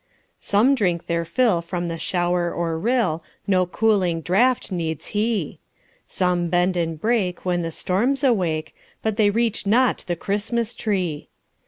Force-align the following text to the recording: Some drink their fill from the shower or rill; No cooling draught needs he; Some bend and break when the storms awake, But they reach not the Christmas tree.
Some 0.39 0.73
drink 0.73 1.05
their 1.05 1.25
fill 1.25 1.61
from 1.61 1.87
the 1.87 1.99
shower 1.99 2.51
or 2.51 2.79
rill; 2.79 3.23
No 3.45 3.67
cooling 3.67 4.21
draught 4.21 4.71
needs 4.71 5.09
he; 5.09 5.59
Some 6.07 6.47
bend 6.47 6.75
and 6.75 6.99
break 6.99 7.45
when 7.45 7.61
the 7.61 7.69
storms 7.69 8.23
awake, 8.23 8.73
But 9.03 9.17
they 9.17 9.29
reach 9.29 9.67
not 9.67 10.03
the 10.07 10.15
Christmas 10.15 10.73
tree. 10.73 11.29